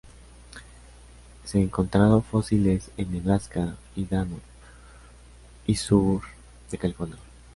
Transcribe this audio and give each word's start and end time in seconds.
Se 1.45 1.59
encontrado 1.61 2.23
fósiles 2.23 2.89
en 2.97 3.11
Nebraska, 3.11 3.75
Idaho 3.95 4.39
y 5.67 5.75
sur 5.75 6.23
de 6.71 6.77
California. 6.79 7.17